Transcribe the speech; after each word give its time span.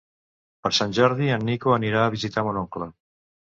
Per 0.67 0.71
Sant 0.77 0.95
Jordi 0.99 1.29
en 1.35 1.45
Nico 1.51 1.77
anirà 1.77 2.03
a 2.07 2.17
visitar 2.17 2.47
mon 2.51 2.61
oncle. 2.65 2.91